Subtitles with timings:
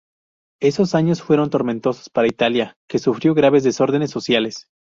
[0.59, 4.65] Esos años fueron tormentosos para Italia, que sufrió graves desórdenes sociales.